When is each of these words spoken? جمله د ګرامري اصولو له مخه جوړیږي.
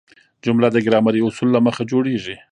جمله 0.45 0.67
د 0.71 0.77
ګرامري 0.85 1.21
اصولو 1.23 1.53
له 1.55 1.59
مخه 1.67 1.83
جوړیږي. 1.91 2.35